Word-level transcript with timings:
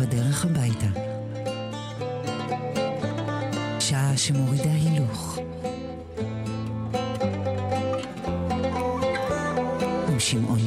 בדרך 0.00 0.44
הביתה. 0.44 0.86
שעה 3.80 4.16
שמורידה 4.16 4.70
הילוך. 4.72 5.38
עם 10.08 10.20
שמעון 10.20 10.58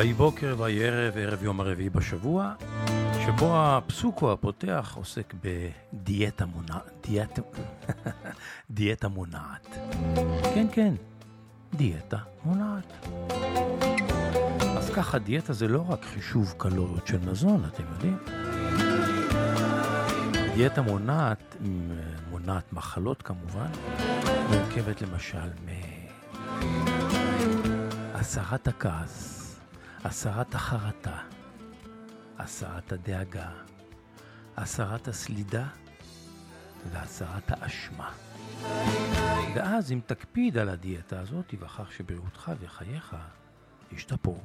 ויהי 0.00 0.12
בוקר 0.12 0.54
ויהי 0.58 0.84
ערב, 0.84 1.16
ערב 1.16 1.42
יום 1.42 1.60
הרביעי 1.60 1.90
בשבוע, 1.90 2.54
שבו 3.26 3.52
הפסוקו 3.56 4.32
הפותח 4.32 4.92
עוסק 4.96 5.34
בדיאטה 5.42 6.46
מונעת. 6.46 7.06
דיאטה, 7.06 7.42
דיאטה 8.70 9.08
מונעת. 9.08 9.66
כן, 10.54 10.66
כן, 10.72 10.94
דיאטה 11.74 12.16
מונעת. 12.44 13.06
אז 14.76 14.90
ככה, 14.90 15.18
דיאטה 15.18 15.52
זה 15.52 15.68
לא 15.68 15.84
רק 15.88 16.04
חישוב 16.04 16.54
קלוריות 16.56 17.06
של 17.06 17.18
מזון, 17.30 17.64
אתם 17.64 17.82
יודעים? 17.92 18.18
דיאטה 20.54 20.82
מונעת, 20.82 21.56
מונעת 22.30 22.72
מחלות 22.72 23.22
כמובן, 23.22 23.70
מורכבת 24.50 25.02
למשל 25.02 25.50
מהסרת 28.14 28.68
הכעס. 28.68 29.39
הסרת 30.04 30.54
החרטה, 30.54 31.18
הסרת 32.38 32.92
הדאגה, 32.92 33.50
הסרת 34.56 35.08
הסלידה 35.08 35.66
והסרת 36.92 37.42
האשמה. 37.48 38.12
ואז 39.54 39.92
אם 39.92 40.00
תקפיד 40.06 40.58
על 40.58 40.68
הדיאטה 40.68 41.20
הזאת, 41.20 41.48
תיווכח 41.48 41.90
שבריאותך 41.90 42.52
וחייך 42.60 43.16
ישתפרו. 43.92 44.40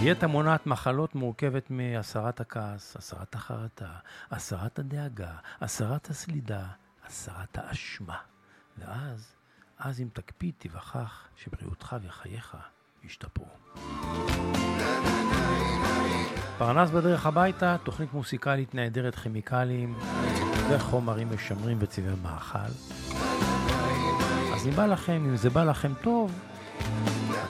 דיאטה 0.00 0.26
מונעת 0.26 0.66
מחלות 0.66 1.14
מורכבת 1.14 1.70
מהסרת 1.70 2.40
הכעס, 2.40 2.96
הסרת 2.96 3.34
החרטה, 3.34 3.92
הסרת 4.30 4.78
הדאגה, 4.78 5.32
הסרת 5.60 6.10
הסלידה, 6.10 6.66
הסרת 7.06 7.58
האשמה. 7.58 8.18
ואז, 8.78 9.34
אז 9.78 10.00
אם 10.00 10.08
תקפיד, 10.12 10.54
תיווכח 10.58 11.28
שבריאותך 11.36 11.96
וחייך 12.02 12.56
ישתפרו. 13.06 13.46
פרנס 16.58 16.90
בדרך 16.90 17.26
הביתה, 17.26 17.76
תוכנית 17.82 18.12
מוסיקלית 18.12 18.74
נעדרת 18.74 19.14
כימיקלים 19.14 19.94
וחומרים 20.70 21.28
משמרים 21.34 21.76
וצבעי 21.80 22.14
מאכל. 22.22 22.58
אז 24.54 24.66
אם 24.66 24.72
בא 24.72 24.86
לכם, 24.86 25.24
אם 25.28 25.36
זה 25.36 25.50
בא 25.50 25.64
לכם 25.64 25.92
טוב, 26.02 26.32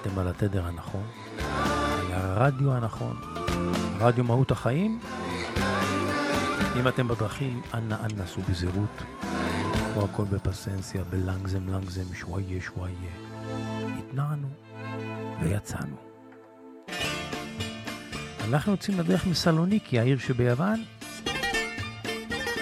אתם 0.01 0.19
על 0.19 0.29
התדר 0.29 0.67
הנכון, 0.67 1.07
על 1.39 2.13
הרדיו 2.13 2.73
הנכון, 2.73 3.17
רדיו 3.99 4.25
מהות 4.25 4.51
החיים. 4.51 5.01
אם 6.81 6.89
אתם 6.89 7.09
בדרכים, 7.09 7.63
אנא 7.75 7.95
אנא 7.95 8.27
סעו 8.27 8.43
בזהירות, 8.43 9.03
כמו 9.95 10.05
הכל 10.05 10.25
ב 10.25 10.32
paciencia, 10.32 11.05
ב 11.05 11.13
langsam 11.13 11.69
langsam, 11.69 12.15
שוואיה 12.15 12.61
שוואיה. 12.61 12.95
התנענו. 13.99 14.49
ויצאנו. 15.43 15.97
אנחנו 18.49 18.73
יוצאים 18.73 19.01
לדרך 19.01 19.27
מסלוניקי, 19.27 19.99
העיר 19.99 20.19
שביוון, 20.19 20.85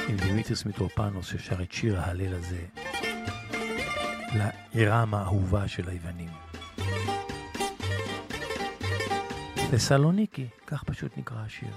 עם 0.09 0.17
דימיטריס 0.17 0.65
מיטרופנוס 0.65 1.27
ששר 1.27 1.63
את 1.63 1.73
שיר 1.73 2.01
ההלל 2.01 2.35
הזה 2.35 2.65
לעירם 4.35 5.15
האהובה 5.15 5.69
של 5.69 5.89
היוונים. 5.89 6.31
לסלוניקי, 9.73 10.47
כך 10.67 10.85
פשוט 10.85 11.19
נקרא 11.19 11.37
השיר. 11.47 11.69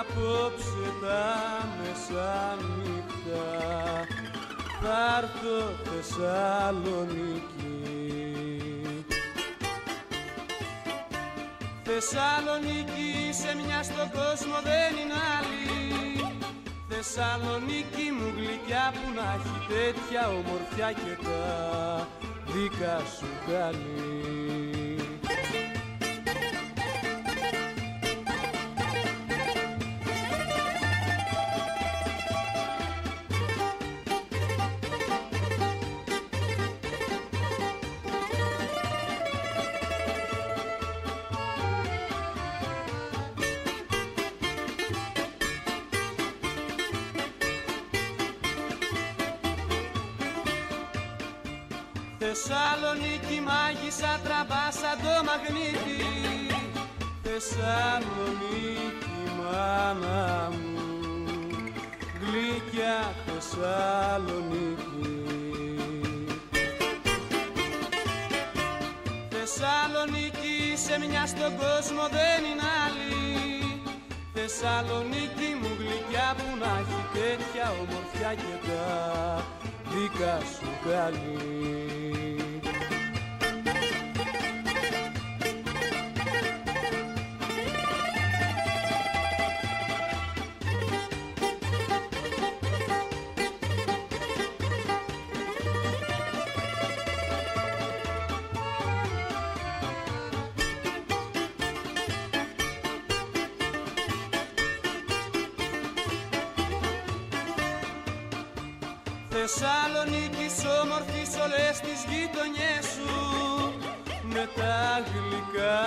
Απόψε 0.00 0.86
τα 1.02 1.24
μεσάνυχτα 1.78 3.46
θα 4.82 4.98
έρθω 5.18 5.58
Θεσσαλονίκη. 5.88 7.46
Θεσσαλονίκη 11.82 13.10
σε 13.40 13.50
μια 13.54 13.82
στον 13.82 14.10
κόσμο 14.18 14.56
δεν 14.70 14.90
είναι 15.00 15.20
άλλη. 15.36 15.76
Θεσσαλονίκη 16.88 18.06
μου 18.16 18.28
γλυκιά 18.36 18.92
που 18.94 19.06
να 19.16 19.26
έχει 19.36 19.58
τέτοια 19.72 20.22
ομορφιά 20.28 20.92
και 20.92 21.14
τα 21.24 21.42
δικά 22.52 22.98
σου 23.16 23.30
καλή 23.48 24.17
στον 71.48 71.60
κόσμο 71.66 72.04
δεν 72.18 72.40
είναι 72.48 72.66
άλλη. 72.84 73.12
Θεσσαλονίκη 74.34 75.50
μου 75.60 75.70
γλυκιά 75.80 76.28
που 76.38 76.48
να 76.62 76.70
έχει 76.82 77.00
τέτοια 77.16 77.66
ομορφιά 77.82 78.30
και 78.40 78.52
Θεσσαλονίκης 109.40 110.56
όμορφης 110.82 111.30
όλες 111.44 111.74
τις 111.84 112.00
γειτονιές 112.10 112.84
σου 112.94 113.14
με 114.22 114.48
τα 114.58 114.78
γλυκά 115.08 115.80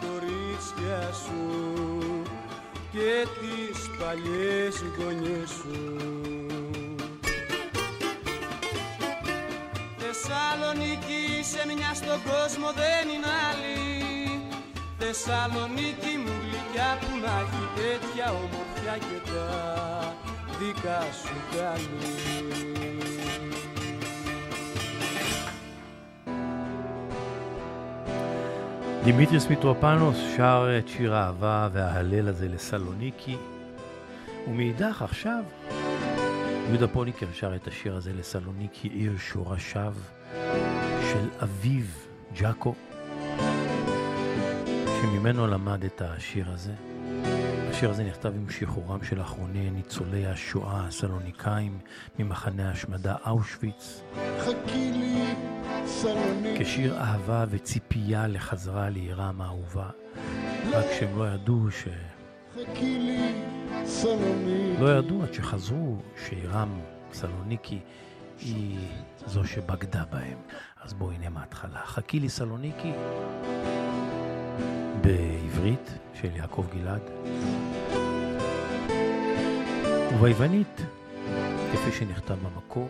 κορίτσια 0.00 1.00
σου 1.22 1.42
και 2.92 3.12
τις 3.38 3.78
παλιές 3.98 4.74
γωνιές 4.96 5.50
σου. 5.58 5.78
Θεσσαλονίκη 10.00 11.24
σε 11.52 11.62
μια 11.66 11.92
στον 11.94 12.20
κόσμο 12.30 12.68
δεν 12.82 13.04
είναι 13.14 13.32
άλλη. 13.48 13.80
Θεσσαλονίκη 14.98 16.12
μου 16.22 16.34
γλυκιά 16.42 16.90
που 17.00 17.12
να 17.24 17.34
έχει 17.42 17.64
τέτοια 17.78 18.26
ομορφιά 18.42 18.96
και 19.08 19.18
τα 19.30 19.48
δικά 20.58 21.00
σου 21.22 21.36
κάνει 21.54 22.47
דימיטריס 29.08 29.46
מיטרופנוס 29.46 30.16
שר 30.36 30.78
את 30.78 30.88
שיר 30.88 31.14
האהבה 31.14 31.68
וההלל 31.72 32.28
הזה 32.28 32.48
לסלוניקי, 32.48 33.36
ומאידך 34.48 35.02
עכשיו 35.02 35.44
יהודה 36.68 36.88
פוליקר 36.88 37.26
שר 37.32 37.56
את 37.56 37.66
השיר 37.66 37.96
הזה 37.96 38.12
לסלוניקי, 38.12 38.88
עיר 38.88 39.12
שורשיו 39.18 39.94
של 41.12 41.28
אביו 41.42 41.84
ג'אקו, 42.40 42.74
שממנו 45.00 45.46
למד 45.46 45.84
את 45.84 46.02
השיר 46.02 46.50
הזה. 46.50 46.87
השיר 47.78 47.90
הזה 47.90 48.04
נכתב 48.04 48.32
עם 48.36 48.50
שחרורם 48.50 49.04
של 49.04 49.20
אחרוני 49.20 49.70
ניצולי 49.70 50.26
השואה 50.26 50.86
הסלוניקאים 50.86 51.78
ממחנה 52.18 52.68
ההשמדה 52.68 53.16
אושוויץ. 53.26 54.02
חכי 54.38 54.92
לי 54.92 55.34
כשיר 56.58 56.98
אהבה 56.98 57.44
וציפייה 57.50 58.26
לחזרה 58.26 58.90
לעירם 58.90 59.40
האהובה. 59.40 59.90
רק 60.72 60.84
שהם 60.98 61.18
לא 61.18 61.28
ידעו 61.28 61.70
ש... 61.70 61.88
חכי 62.54 62.98
לי, 62.98 63.42
סלוניקי. 63.84 64.80
לא 64.80 64.98
ידעו 64.98 65.22
עד 65.22 65.34
שחזרו 65.34 65.96
שעירם, 66.26 66.80
סלוניקי, 67.12 67.80
היא 68.40 68.78
זו 69.26 69.44
שבגדה 69.44 70.04
בהם. 70.10 70.38
אז 70.82 70.94
בואו 70.94 71.10
הנה 71.10 71.28
מההתחלה. 71.28 71.80
חכי 71.84 72.20
לי 72.20 72.28
סלוניקי, 72.28 72.92
בעברית 75.00 75.90
של 76.14 76.36
יעקב 76.36 76.64
גלעד, 76.74 77.00
וביוונית, 80.14 80.80
כפי 81.72 81.92
שנכתב 81.92 82.34
במקור, 82.34 82.88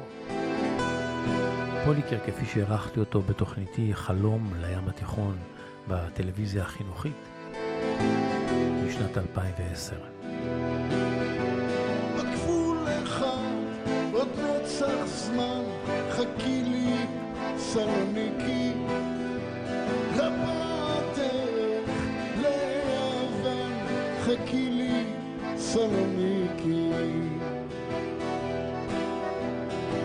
פוליקר, 1.84 2.18
כפי 2.26 2.46
שהערכתי 2.46 3.00
אותו 3.00 3.22
בתוכניתי 3.22 3.94
חלום 3.94 4.52
לים 4.60 4.88
התיכון 4.88 5.36
בטלוויזיה 5.88 6.62
החינוכית 6.62 7.28
משנת 8.86 9.18
2010. 9.18 9.96
בגבול 12.16 12.78
אחד 13.02 13.54
עוד 14.12 14.28
נצח 14.38 15.06
זמן, 15.06 15.62
חכי 16.10 16.62
לי 16.64 17.06
סלוניקי, 17.56 18.72
חכי 24.28 24.70
לי 24.70 25.04
סלוניקי. 25.56 26.90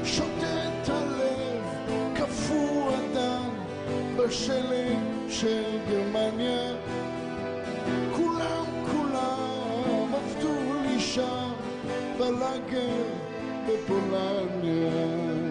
שוטט 0.04 0.90
הלב, 0.90 1.64
קפוא 2.16 2.92
הדם, 2.92 3.50
בשלג 4.18 4.98
של 5.30 5.64
גרמניה. 5.90 6.76
כולם 8.16 8.66
כולם 8.92 10.14
עבדו 10.14 10.82
לי 10.84 11.00
שם 11.00 11.52
בלאגר 12.18 13.04
בפולניה. 13.68 15.43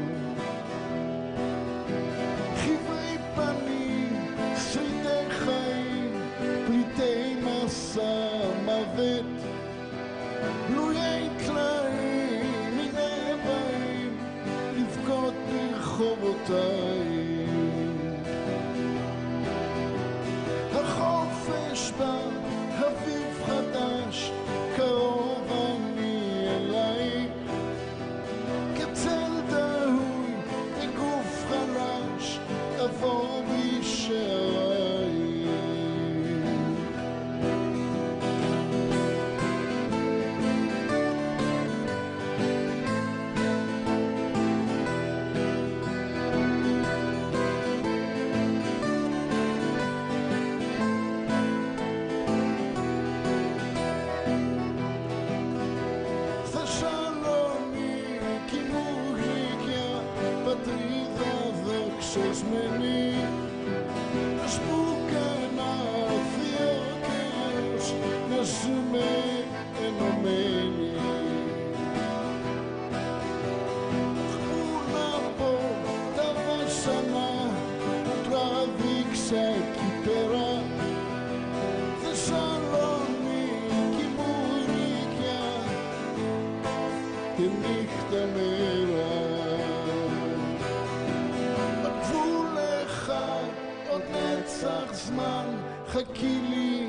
חכי 95.93 96.39
לי 96.51 96.87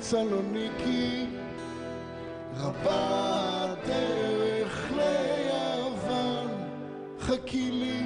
סלוניקי 0.00 1.26
רבה 2.56 3.64
הדרך 3.64 4.90
ליוון 4.90 6.48
חכי 7.20 7.70
לי 7.70 8.02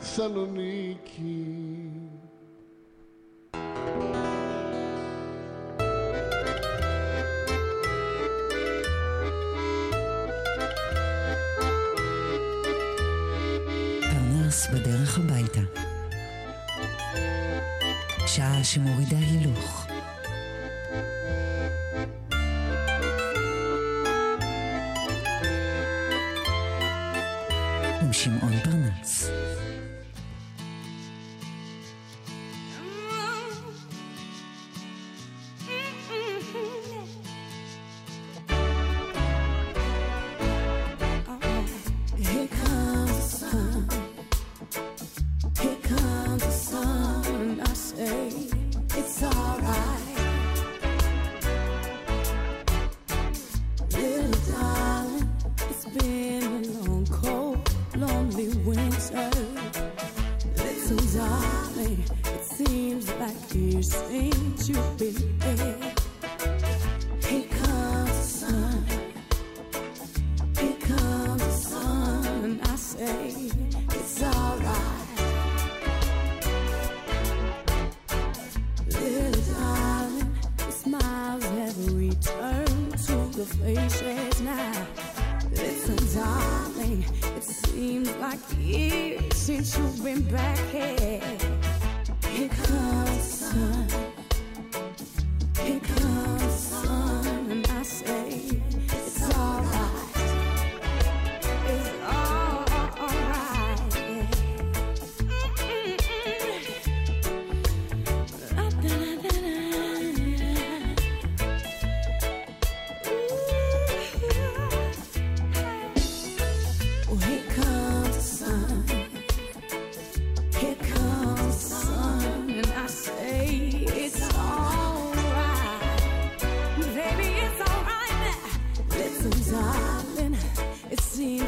סלוניקי 0.00 1.53
שעה 18.74 18.82
שמורידה 18.82 19.13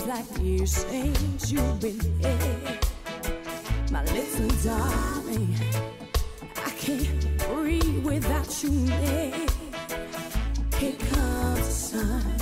like 0.06 0.24
years 0.40 0.72
since 0.72 1.50
you've 1.50 1.80
been 1.80 2.00
here. 2.20 2.78
My 3.90 4.04
little 4.04 4.48
darling, 4.62 5.54
I 6.64 6.70
can't 6.70 7.38
breathe 7.48 8.04
without 8.04 8.62
you 8.62 8.70
near. 8.70 9.46
Here 10.78 10.92
comes 10.92 11.66
the 11.66 11.72
sun. 11.72 12.35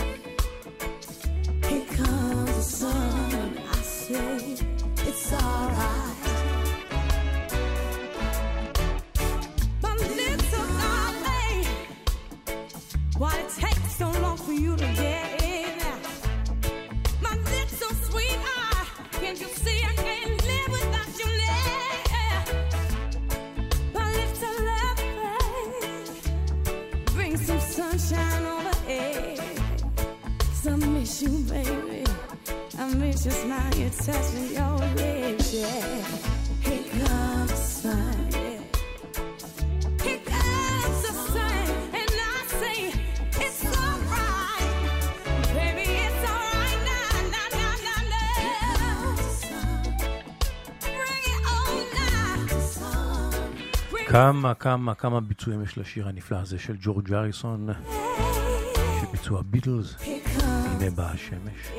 כמה, 54.24 54.54
כמה, 54.54 54.94
כמה 54.94 55.20
ביצועים 55.20 55.62
יש 55.62 55.78
לשיר 55.78 56.08
הנפלא 56.08 56.36
הזה 56.36 56.58
של 56.58 56.76
ג'ורג' 56.80 57.12
אריסון, 57.12 57.68
Here 57.70 59.28
comes, 59.28 59.96
הנה 60.40 60.90
באה 60.90 61.10
השמש. 61.10 61.72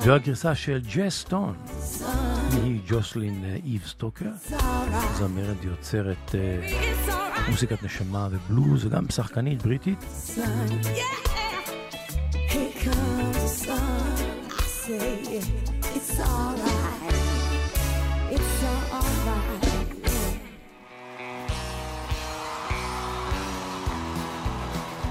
זו 0.00 0.14
הגרסה 0.14 0.54
של 0.54 0.80
ג'ס 0.94 1.18
סטון, 1.18 1.54
היא 2.52 2.80
ג'וסלין 2.88 3.44
אה, 3.44 3.56
איב 3.64 3.82
סטוקר, 3.86 4.26
It's 4.26 4.52
alright. 4.52 5.18
זמרת 5.18 5.64
יוצרת 5.64 6.34
אה, 6.34 6.68
It's 6.68 7.08
alright. 7.08 7.50
מוזיקת 7.50 7.82
נשמה 7.82 8.28
ובלוז, 8.30 8.86
וגם 8.86 9.04
שחקנית 9.10 9.62
בריטית. 9.62 10.04
sun. 16.18 16.56
Yeah. 16.58 16.67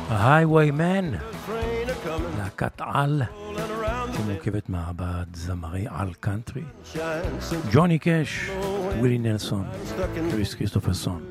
ה-Highwaymen, 0.09 1.17
להקת 2.37 2.81
על, 2.81 3.21
שמורכבת 4.13 4.69
מארבעת 4.69 5.35
זמרי 5.35 5.85
על 5.89 6.13
קאנטרי, 6.19 6.63
ג'וני 7.71 7.99
קאש, 7.99 8.49
ווילי 8.99 9.17
נלסון, 9.17 9.67
קריס 10.31 10.53
כריסטופרסון. 10.53 11.25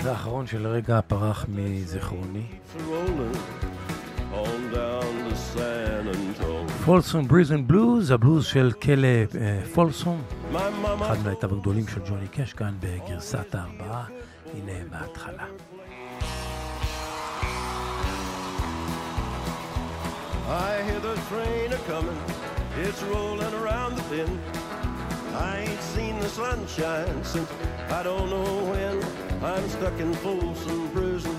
זה 0.00 0.10
האחרון 0.10 0.46
שלרגע 0.46 1.00
פרח 1.06 1.46
מזיכרוני. 1.48 2.46
On 4.32 4.74
down 4.74 5.05
Folsom 6.84 7.28
Prison 7.28 7.66
Blues, 7.66 8.10
הבלוז 8.10 8.44
של 8.44 8.72
כלא 8.82 9.06
אה, 9.40 9.60
mama 10.52 11.02
אחד 11.02 11.16
מהעיתיו 11.24 11.54
הגדולים 11.54 11.88
של 11.88 12.00
ג'וני 12.08 12.28
קאש, 12.28 12.52
כאן 12.52 12.74
בגרסת 12.80 13.54
הארבעה, 13.54 14.04
הנה 14.54 14.72
בהתחלה. 14.90 15.44
I 20.48 20.82
hear 20.86 21.00
the 21.00 21.16
train 21.28 21.72
a 21.72 21.80
coming, 21.90 22.20
it's 22.84 23.02
rolling 23.12 23.54
around 23.60 23.96
the 23.98 24.04
bend. 24.10 24.38
I 25.34 25.52
ain't 25.66 25.82
seen 25.94 26.14
the 26.20 26.28
sunshine 26.28 27.18
since 27.24 27.50
I 27.98 28.00
don't 28.08 28.30
know 28.30 28.52
when. 28.70 28.96
I'm 29.52 29.68
stuck 29.68 29.98
in 30.04 30.12
Folsom 30.22 30.88
Prison, 30.94 31.36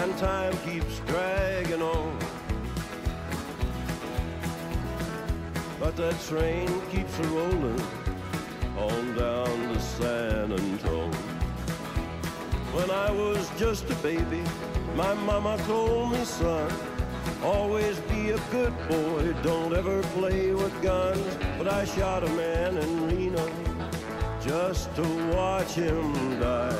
and 0.00 0.10
time 0.18 0.54
keeps 0.66 0.94
dragging 1.08 1.82
on. 1.82 2.35
But 5.78 5.94
that 5.96 6.18
train 6.22 6.68
keeps 6.90 7.18
a 7.18 7.22
rolling 7.24 7.80
on 8.78 9.14
down 9.14 9.74
to 9.74 9.80
San 9.80 10.52
Antonio. 10.52 11.10
When 12.72 12.90
I 12.90 13.10
was 13.10 13.50
just 13.58 13.88
a 13.90 13.94
baby, 13.96 14.42
my 14.94 15.12
mama 15.14 15.58
told 15.66 16.12
me, 16.12 16.24
son, 16.24 16.70
always 17.42 17.98
be 18.00 18.30
a 18.30 18.38
good 18.50 18.74
boy, 18.88 19.34
don't 19.42 19.74
ever 19.74 20.02
play 20.18 20.52
with 20.52 20.82
guns. 20.82 21.38
But 21.58 21.68
I 21.68 21.84
shot 21.84 22.24
a 22.24 22.30
man 22.30 22.78
in 22.78 23.06
Reno 23.06 23.50
just 24.40 24.94
to 24.96 25.02
watch 25.34 25.72
him 25.72 26.40
die. 26.40 26.72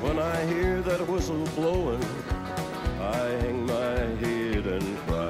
When 0.00 0.18
I 0.18 0.44
hear 0.46 0.80
that 0.82 1.06
whistle 1.08 1.44
blowing, 1.56 2.04
I 3.00 3.28
hang 3.42 3.66
my 3.66 3.96
head 4.22 4.66
and 4.66 4.98
cry. 5.06 5.29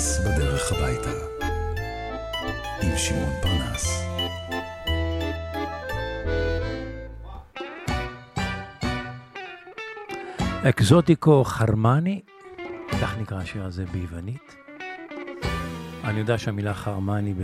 פרנס 0.00 0.18
בדרך 0.18 0.72
הביתה. 0.72 1.10
עם 2.82 2.96
שמעון 2.96 3.32
פרנס. 3.42 4.02
אקזוטיקו 10.68 11.44
חרמני, 11.44 12.20
כך 13.02 13.18
נקרא 13.18 13.38
השיר 13.38 13.64
הזה 13.64 13.84
ביוונית. 13.92 14.56
אני 16.04 16.18
יודע 16.18 16.38
שהמילה 16.38 16.74
חרמני 16.74 17.34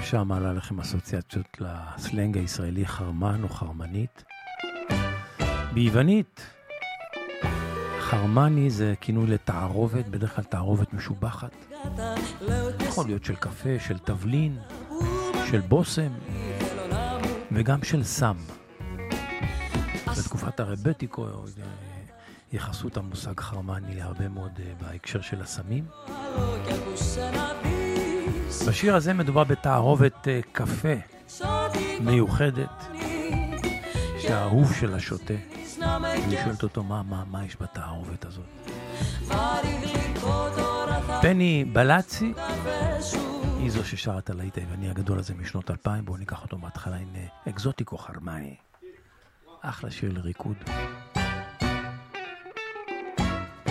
ישר 0.00 0.24
מעלה 0.24 0.52
לכם 0.52 0.80
אסוציאציות 0.80 1.60
לסלנג 1.60 2.38
הישראלי 2.38 2.86
חרמן 2.86 3.42
או 3.42 3.48
חרמנית. 3.48 4.24
ביוונית, 5.72 6.57
חרמני 8.08 8.70
זה 8.70 8.94
כינוי 9.00 9.26
לתערובת, 9.26 10.06
בדרך 10.06 10.34
כלל 10.34 10.44
תערובת 10.44 10.92
משובחת. 10.92 11.50
יכול 12.80 13.06
להיות 13.06 13.24
של 13.24 13.34
קפה, 13.34 13.78
של 13.78 13.98
תבלין, 13.98 14.58
של 15.50 15.60
בושם, 15.60 16.12
וגם 17.52 17.84
של 17.84 18.04
סם. 18.04 18.36
בתקופת 20.18 20.60
הרבטיקו 20.60 21.26
אה, 21.26 21.32
ייחסו 22.52 22.88
את 22.88 22.96
המושג 22.96 23.40
חרמני 23.40 23.94
להרבה 23.94 24.28
מאוד 24.28 24.60
אה, 24.60 24.72
בהקשר 24.80 25.20
של 25.20 25.42
הסמים. 25.42 25.84
בשיר 28.68 28.96
הזה 28.96 29.14
מדובר 29.14 29.44
בתערובת 29.44 30.28
אה, 30.28 30.40
קפה 30.52 30.94
מיוחדת 32.00 32.84
שהאהוב 34.18 34.72
שלה 34.74 35.00
שותה. 35.00 35.57
והיא 36.02 36.38
שואלת 36.44 36.62
אותו 36.62 36.82
מה, 36.82 37.02
מה, 37.02 37.24
מה 37.30 37.44
יש 37.44 37.56
בתערובת 37.60 38.24
הזאת. 38.24 38.70
פני 41.20 41.64
בלאצי 41.72 42.32
היא 43.58 43.70
זו 43.70 43.84
ששרה 43.84 44.18
את 44.18 44.30
הלהיט 44.30 44.58
היווני 44.58 44.90
הגדול 44.90 45.18
הזה 45.18 45.34
משנות 45.34 45.70
2000, 45.70 46.04
בואו 46.04 46.16
ניקח 46.16 46.42
אותו 46.42 46.58
מההתחלה 46.58 46.96
אה, 46.96 47.26
אקזוטיקו 47.48 47.98
חרמני. 47.98 48.56
אחלה 49.60 49.90
שיר 49.90 50.12
לריקוד. 50.12 50.56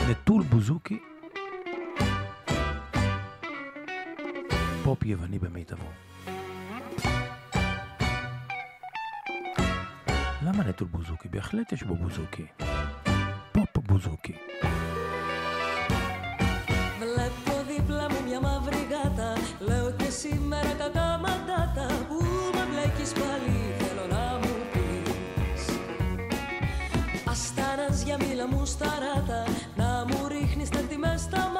נטול 0.09 0.43
בוזוקי, 0.43 0.99
פופ 4.83 5.03
יווני 5.05 5.39
במיטבו. 5.39 6.06
למה 10.56 10.64
נטול 10.64 10.88
בוזוקי? 10.88 11.28
בהחלט 11.28 11.72
יש 11.72 11.82
בו 11.82 11.94
בוזוקי. 11.96 12.46
פופ 13.52 13.78
בוזוקי. 13.86 14.34
Βλέπω 17.00 17.62
δίπλα 17.68 18.06
μου 18.10 18.20
μια 18.28 18.40
μαύρη 18.40 18.86
γάτα 18.90 19.32
Λέω 19.58 19.90
και 19.90 20.10
σήμερα 20.10 20.72
κακά 20.78 21.20
μαντάτα 21.22 21.86
Που 22.08 22.18
με 22.54 22.64
μπλέκεις 22.70 23.12
πάλι 23.12 23.56
θέλω 23.78 24.06
να 24.10 24.38
μου 24.42 24.54
πεις 24.72 25.64
Αστάνας 27.26 28.04
μίλα 28.20 28.46
μου 28.48 28.64
στα 28.66 28.90
ράτα 29.02 29.42
Να 29.76 30.04
μου 30.08 30.28
ρίχνεις 30.28 30.68
τέρτη 30.68 30.98
μες 30.98 31.20
στα 31.20 31.38
μάτια 31.38 31.55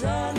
die. 0.00 0.29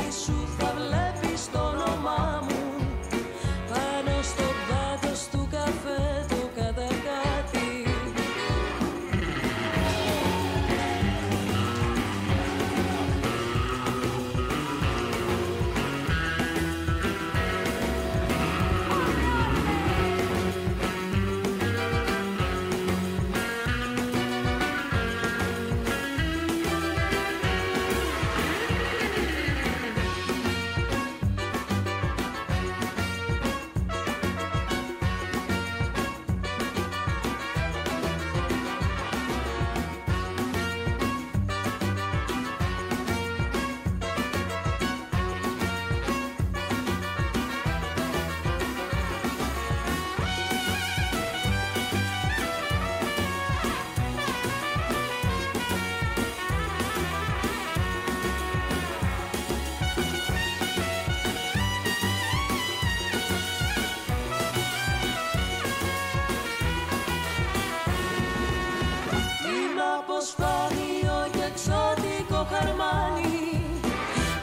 αποσπάνιο 70.02 71.18
και 71.36 71.44
εξωτικό 71.52 72.40
χαρμάνι. 72.52 73.40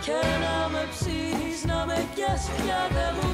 Και 0.05 0.21
να 0.45 0.57
με 0.73 0.83
ψήνεις 0.93 1.61
να 1.71 1.79
με 1.89 1.99
πιάσεις 2.15 2.49
πια 2.57 2.81
δεν 2.95 3.13
μου 3.17 3.28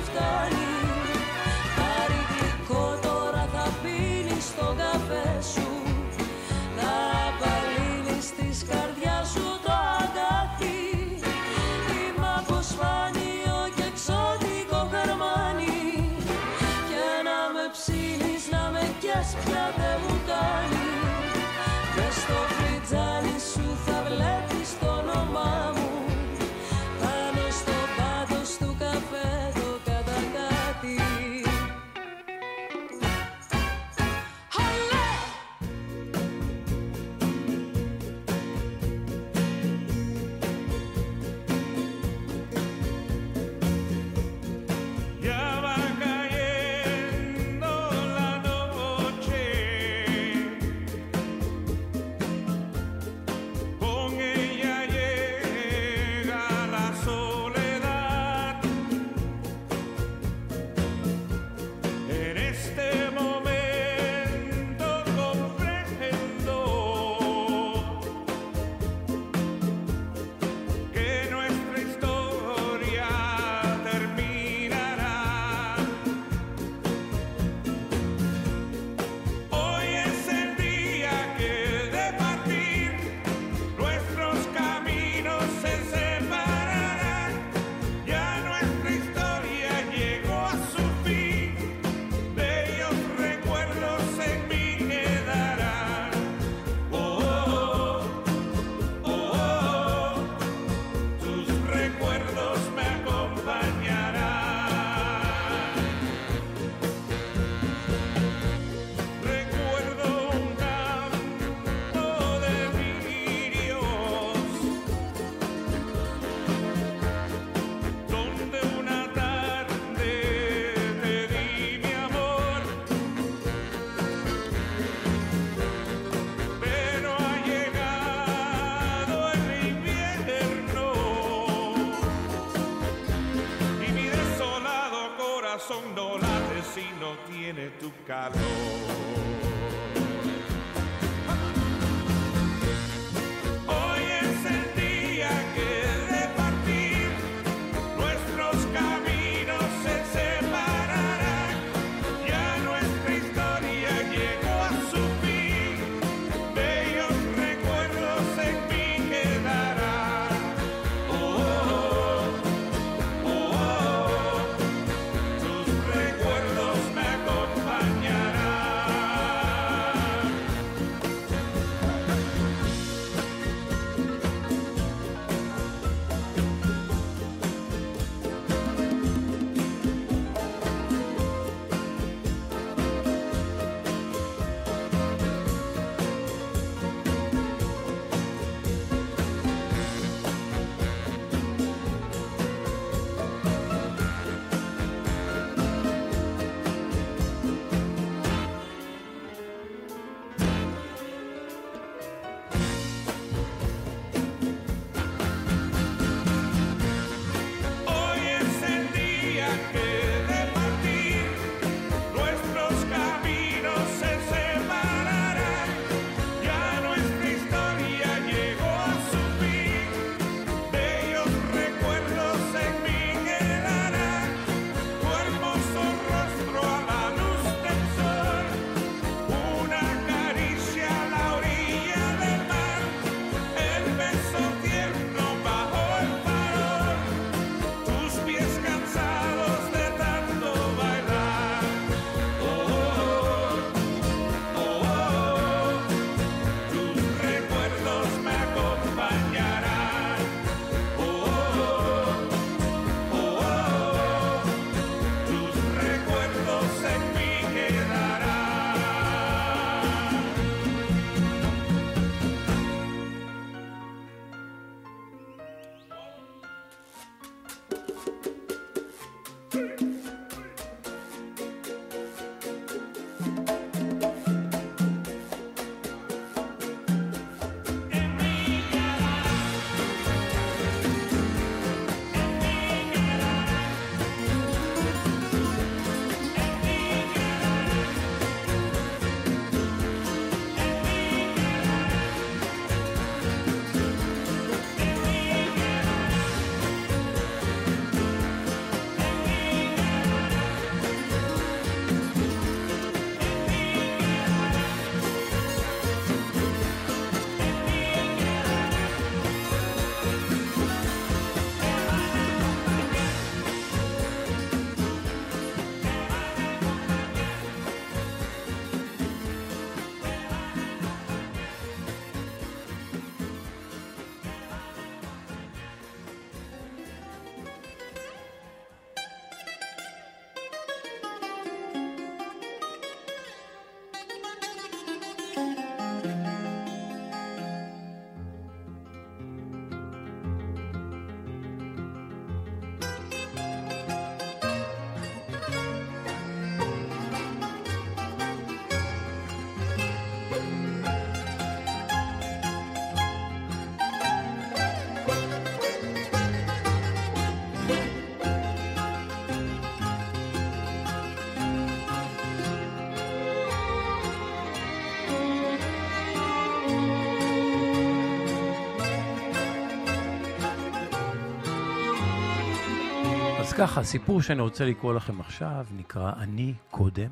ככה, 373.59 373.81
הסיפור 373.81 374.23
שאני 374.23 374.43
רוצה 374.43 374.65
לקרוא 374.65 374.95
לכם 374.95 375.21
עכשיו 375.21 375.67
נקרא 375.77 376.13
אני 376.19 376.55
קודם. 376.71 377.09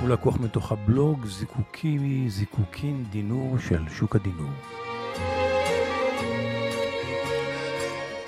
הוא 0.00 0.08
לקוח 0.08 0.40
מתוך 0.40 0.72
הבלוג 0.72 1.26
זיקוקי, 1.26 2.24
זיקוקין 2.28 3.04
דינור 3.10 3.58
של 3.58 3.88
שוק 3.88 4.16
הדינור. 4.16 4.50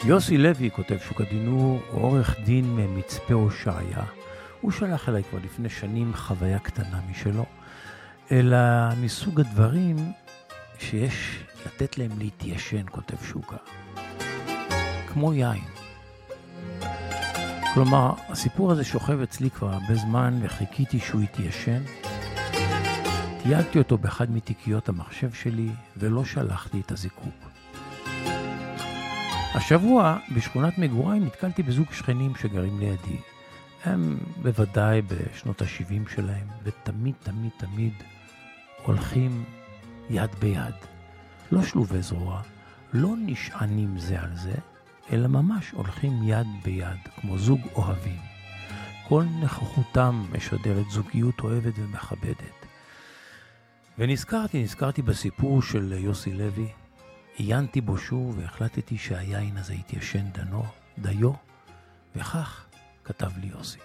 יוסי 0.05 0.38
לוי, 0.38 0.71
כותב 0.71 0.99
שוק 1.09 1.21
הדינור, 1.21 1.81
עורך 1.90 2.37
דין 2.45 2.77
ממצפה 2.77 3.35
הושעיה. 3.35 4.05
הוא 4.61 4.71
שלח 4.71 5.09
אליי 5.09 5.23
כבר 5.23 5.38
לפני 5.45 5.68
שנים 5.68 6.14
חוויה 6.14 6.59
קטנה 6.59 7.01
משלו, 7.11 7.45
אלא 8.33 8.59
מסוג 9.01 9.40
הדברים 9.40 9.97
שיש 10.79 11.45
לתת 11.66 11.99
להם 11.99 12.11
להתיישן, 12.18 12.85
כותב 12.90 13.16
שוקה. 13.25 13.57
כמו 15.12 15.35
יין. 15.35 15.64
כלומר, 17.75 18.12
הסיפור 18.29 18.72
הזה 18.72 18.85
שוכב 18.85 19.20
אצלי 19.20 19.51
כבר 19.51 19.72
הרבה 19.72 19.94
זמן 19.94 20.38
וחיכיתי 20.42 21.01
שהוא 21.01 21.22
יתיישן. 21.22 21.83
תייגתי 23.42 23.79
אותו 23.79 23.98
באחד 23.98 24.31
מתיקיות 24.31 24.88
המחשב 24.88 25.33
שלי 25.33 25.68
ולא 25.96 26.25
שלחתי 26.25 26.81
את 26.81 26.92
הזיקוק. 26.92 27.51
השבוע 29.55 30.16
בשכונת 30.35 30.79
מגוריי 30.79 31.20
נתקלתי 31.20 31.62
בזוג 31.62 31.92
שכנים 31.92 32.33
שגרים 32.35 32.81
לידי. 32.81 33.18
הם 33.85 34.18
בוודאי 34.42 35.03
בשנות 35.03 35.62
ה-70 35.62 36.14
שלהם, 36.14 36.46
ותמיד 36.62 37.14
תמיד 37.22 37.51
תמיד 37.57 37.92
הולכים 38.85 39.44
יד 40.11 40.31
ביד. 40.40 40.75
לא 41.53 41.62
שלובי 41.62 42.03
זרוע, 42.03 42.42
לא 42.92 43.14
נשענים 43.18 43.98
זה 43.98 44.20
על 44.20 44.37
זה, 44.37 44.55
אלא 45.10 45.28
ממש 45.28 45.70
הולכים 45.70 46.12
יד 46.22 46.46
ביד, 46.64 46.98
כמו 47.20 47.38
זוג 47.38 47.60
אוהבים. 47.74 48.18
כל 49.08 49.24
נוכחותם 49.24 50.24
משדרת 50.32 50.90
זוגיות 50.90 51.40
אוהבת 51.40 51.72
ומכבדת. 51.76 52.66
ונזכרתי, 53.98 54.62
נזכרתי 54.62 55.02
בסיפור 55.02 55.62
של 55.62 55.94
יוסי 55.98 56.32
לוי, 56.32 56.68
עיינתי 57.36 57.80
בו 57.80 57.98
שוב 57.98 58.38
והחלטתי 58.38 58.98
שהיין 58.98 59.56
הזה 59.56 59.72
התיישן 59.72 60.30
דנו, 60.32 60.64
דיו, 60.98 61.32
וכך 62.16 62.66
כתב 63.04 63.30
לי 63.40 63.46
יוסי. 63.46 63.78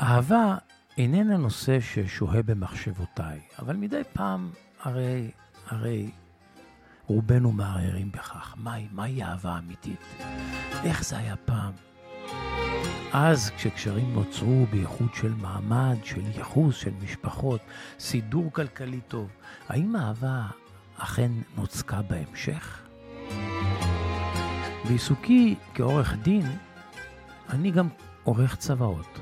אהבה 0.00 0.56
איננה 0.98 1.36
נושא 1.36 1.80
ששוהה 1.80 2.42
במחשבותיי, 2.42 3.40
אבל 3.58 3.76
מדי 3.76 4.02
פעם 4.12 4.50
הרי, 4.82 5.30
הרי 5.66 6.10
רובנו 7.06 7.52
מערערים 7.52 8.12
בכך. 8.12 8.54
מהי, 8.56 8.88
מהי 8.92 9.22
אהבה 9.24 9.58
אמיתית? 9.58 10.00
איך 10.84 11.04
זה 11.04 11.18
היה 11.18 11.36
פעם? 11.36 11.72
אז 13.12 13.50
כשקשרים 13.56 14.14
נוצרו 14.14 14.66
בייחוד 14.70 15.14
של 15.14 15.32
מעמד, 15.34 15.96
של 16.04 16.20
ייחוס, 16.36 16.76
של 16.76 16.90
משפחות, 17.02 17.60
סידור 17.98 18.52
כלכלי 18.52 19.00
טוב, 19.08 19.30
האם 19.68 19.96
האהבה 19.96 20.46
אכן 20.96 21.32
נוצקה 21.56 22.02
בהמשך? 22.02 22.82
בעיסוקי 24.84 25.54
כעורך 25.74 26.14
דין, 26.22 26.46
אני 27.48 27.70
גם 27.70 27.88
עורך 28.24 28.56
צוואות. 28.56 29.18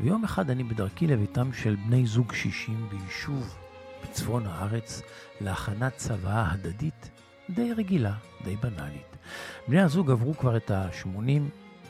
ויום 0.00 0.24
אחד 0.24 0.50
אני 0.50 0.64
בדרכי 0.64 1.06
לביתם 1.06 1.52
של 1.52 1.76
בני 1.86 2.06
זוג 2.06 2.32
שישים 2.32 2.88
ביישוב 2.90 3.67
בצפון 4.02 4.46
הארץ 4.46 5.02
להכנת 5.40 5.96
צוואה 5.96 6.52
הדדית 6.52 7.10
די 7.50 7.72
רגילה, 7.72 8.14
די 8.44 8.56
בנאלית. 8.56 9.16
בני 9.68 9.80
הזוג 9.80 10.10
עברו 10.10 10.34
כבר 10.36 10.56
את 10.56 10.70
ה-80 10.70 11.42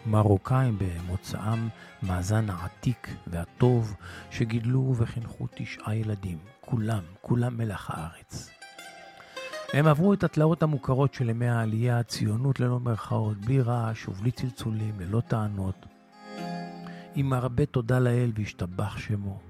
מרוקאים 0.07 0.79
במוצאם 0.79 1.68
מהזן 2.03 2.51
העתיק 2.51 3.09
והטוב, 3.27 3.97
שגידלו 4.31 4.94
וחינכו 4.97 5.47
תשעה 5.55 5.97
ילדים, 5.97 6.38
כולם, 6.61 7.03
כולם 7.21 7.57
מלח 7.57 7.90
הארץ. 7.90 8.51
הם 9.73 9.87
עברו 9.87 10.12
את 10.12 10.25
התלאות 10.25 10.62
המוכרות 10.62 11.14
של 11.14 11.31
ימי 11.31 11.49
העלייה, 11.49 11.99
הציונות 11.99 12.61
ללא 12.61 12.81
מרכאות, 12.81 13.37
בלי 13.37 13.61
רעש 13.61 14.09
ובלי 14.09 14.31
צלצולים, 14.31 15.01
ללא 15.01 15.21
טענות. 15.21 15.87
עם 17.14 17.33
הרבה 17.33 17.66
תודה 17.66 17.99
לאל 17.99 18.33
והשתבח 18.35 18.99
שמו. 18.99 19.40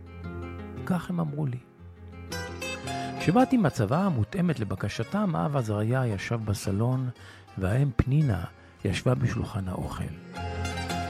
כך 0.87 1.11
הם 1.11 1.21
אמרו 1.21 1.47
לי. 1.47 1.68
כשבאתי 3.21 3.59
הצוואה 3.65 4.05
המותאמת 4.05 4.61
לבקשתם, 4.61 5.37
אב 5.37 5.57
עזריה 5.57 6.07
ישב 6.07 6.41
בסלון, 6.45 7.09
והאם 7.59 7.91
פנינה 7.97 8.45
ישבה 8.85 9.15
בשולחן 9.15 9.69
האוכל. 9.69 10.05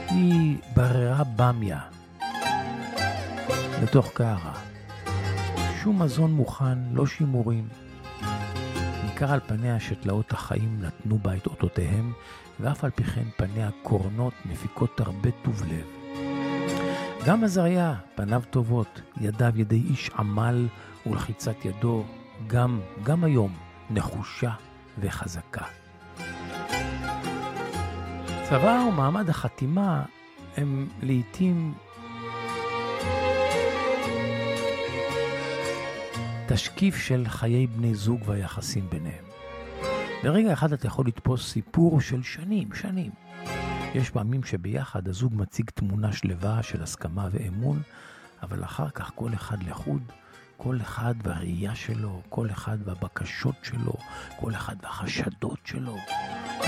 היא 0.09 0.57
בררה 0.75 1.23
במיה 1.35 1.79
לתוך 3.83 4.11
קערה. 4.13 4.53
שום 5.83 6.01
מזון 6.01 6.31
מוכן, 6.31 6.77
לא 6.93 7.05
שימורים. 7.07 7.67
ניכר 9.05 9.31
על 9.31 9.39
פניה 9.47 9.79
שתלאות 9.79 10.31
החיים 10.31 10.81
נתנו 10.81 11.17
בה 11.17 11.35
את 11.35 11.45
אותותיהם, 11.45 12.13
ואף 12.59 12.83
על 12.83 12.91
פי 12.91 13.03
כן 13.03 13.23
פניה 13.37 13.69
קורנות 13.83 14.33
מפיקות 14.45 14.99
הרבה 14.99 15.29
טוב 15.43 15.63
לב. 15.65 15.85
גם 17.25 17.43
עזריה, 17.43 17.95
פניו 18.15 18.41
טובות, 18.49 19.01
ידיו 19.21 19.53
ידי 19.55 19.83
איש 19.89 20.09
עמל 20.19 20.67
ולחיצת 21.05 21.65
ידו, 21.65 22.03
גם, 22.47 22.81
גם 23.03 23.23
היום, 23.23 23.53
נחושה 23.89 24.51
וחזקה. 24.99 25.65
צבא 28.49 28.85
ומעמד 28.89 29.29
החתימה 29.29 30.03
הם 30.57 30.87
לעתים 31.01 31.73
תשקיף 36.47 36.95
של 36.95 37.25
חיי 37.27 37.67
בני 37.67 37.95
זוג 37.95 38.21
והיחסים 38.25 38.89
ביניהם. 38.89 39.25
ברגע 40.23 40.53
אחד 40.53 40.73
אתה 40.73 40.87
יכול 40.87 41.07
לתפוס 41.07 41.51
סיפור 41.51 42.01
של 42.01 42.23
שנים, 42.23 42.73
שנים. 42.73 43.11
יש 43.95 44.09
פעמים 44.09 44.43
שביחד 44.43 45.07
הזוג 45.07 45.33
מציג 45.35 45.69
תמונה 45.69 46.13
שלווה 46.13 46.63
של 46.63 46.83
הסכמה 46.83 47.27
ואמון, 47.31 47.81
אבל 48.43 48.63
אחר 48.63 48.89
כך 48.89 49.11
כל 49.15 49.33
אחד 49.33 49.63
לחוד, 49.63 50.01
כל 50.61 50.77
אחד 50.81 51.13
והראייה 51.23 51.75
שלו, 51.75 52.21
כל 52.29 52.49
אחד 52.51 52.77
והבקשות 52.85 53.55
שלו, 53.63 53.93
כל 54.39 54.53
אחד 54.55 54.75
והחשדות 54.83 55.59
שלו. 55.65 55.95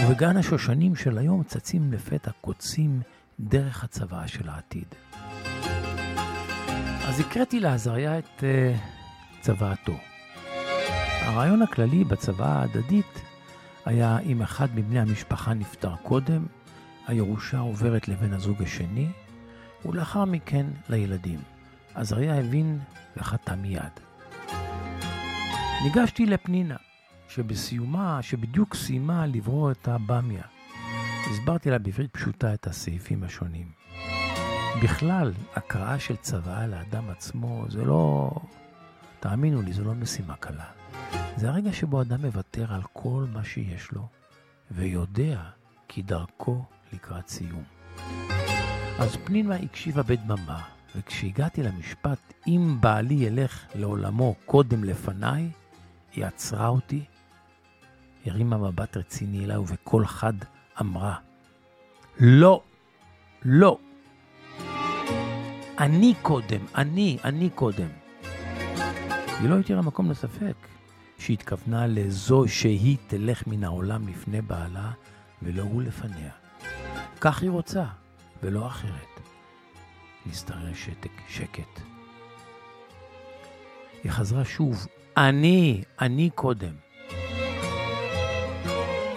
ובגן 0.03 0.37
השושנים 0.37 0.95
של 0.95 1.17
היום 1.17 1.43
צצים 1.43 1.93
לפתע 1.93 2.31
קוצים 2.41 3.01
דרך 3.39 3.83
הצוואה 3.83 4.27
של 4.27 4.49
העתיד. 4.49 4.85
אז 7.07 7.19
הקראתי 7.19 7.59
לעזריה 7.59 8.19
את 8.19 8.39
uh, 8.39 9.41
צוואתו. 9.41 9.95
הרעיון 11.21 11.61
הכללי 11.61 12.03
בצוואה 12.03 12.49
ההדדית 12.49 13.21
היה 13.85 14.19
אם 14.19 14.41
אחד 14.41 14.67
מבני 14.75 14.99
המשפחה 14.99 15.53
נפטר 15.53 15.95
קודם, 16.03 16.45
הירושה 17.07 17.59
עוברת 17.59 18.07
לבן 18.07 18.33
הזוג 18.33 18.63
השני, 18.63 19.07
ולאחר 19.85 20.25
מכן 20.25 20.65
לילדים. 20.89 21.39
עזריה 21.95 22.39
הבין 22.39 22.79
וחתם 23.17 23.61
מיד. 23.61 23.99
ניגשתי 25.83 26.25
לפנינה, 26.25 26.75
שבסיומה, 27.29 28.21
שבדיוק 28.21 28.75
סיימה 28.75 29.25
לברור 29.25 29.71
את 29.71 29.87
הבמיה. 29.87 30.43
הסברתי 31.31 31.69
לה 31.69 31.79
בעברית 31.79 32.11
פשוטה 32.11 32.53
את 32.53 32.67
הסעיפים 32.67 33.23
השונים. 33.23 33.71
בכלל, 34.83 35.31
הקראה 35.55 35.99
של 35.99 36.15
צוואה 36.15 36.67
לאדם 36.67 37.09
עצמו 37.09 37.65
זה 37.69 37.85
לא... 37.85 38.31
תאמינו 39.19 39.61
לי, 39.61 39.73
זו 39.73 39.83
לא 39.83 39.93
משימה 39.93 40.35
קלה. 40.35 40.65
זה 41.37 41.49
הרגע 41.49 41.73
שבו 41.73 42.01
אדם 42.01 42.21
מוותר 42.21 42.73
על 42.73 42.81
כל 42.93 43.25
מה 43.33 43.43
שיש 43.43 43.91
לו, 43.91 44.07
ויודע 44.71 45.41
כי 45.87 46.01
דרכו 46.01 46.63
לקראת 46.93 47.27
סיום. 47.27 47.63
אז 48.99 49.15
פנינה 49.23 49.55
הקשיבה 49.55 50.03
בדממה, 50.03 50.61
וכשהגעתי 50.95 51.63
למשפט, 51.63 52.33
אם 52.47 52.77
בעלי 52.79 53.13
ילך 53.13 53.65
לעולמו 53.75 54.35
קודם 54.45 54.83
לפניי, 54.83 55.49
היא 56.13 56.25
עצרה 56.25 56.67
אותי, 56.67 57.03
הרימה 58.25 58.57
מבט 58.57 58.97
רציני 58.97 59.45
אליי, 59.45 59.57
ובקול 59.57 60.05
חד 60.05 60.33
אמרה, 60.81 61.15
לא, 62.19 62.61
לא. 63.45 63.77
אני 65.79 66.13
קודם, 66.21 66.65
אני, 66.75 67.17
אני 67.23 67.49
קודם. 67.49 67.87
היא 69.39 69.49
לא 69.49 69.59
התירה 69.59 69.81
מקום 69.81 70.11
לספק 70.11 70.55
שהתכוונה 71.17 71.87
לזו 71.87 72.47
שהיא 72.47 72.97
תלך 73.07 73.47
מן 73.47 73.63
העולם 73.63 74.07
לפני 74.07 74.41
בעלה, 74.41 74.91
ולא 75.41 75.63
הוא 75.63 75.81
לפניה. 75.81 76.31
כך 77.21 77.41
היא 77.41 77.49
רוצה, 77.49 77.85
ולא 78.43 78.67
אחרת. 78.67 79.10
נשתרר 80.25 80.73
שתק, 80.73 81.11
שקט. 81.29 81.79
היא 84.03 84.11
חזרה 84.11 84.45
שוב, 84.45 84.87
אני, 85.17 85.83
אני 86.01 86.29
קודם. 86.35 86.73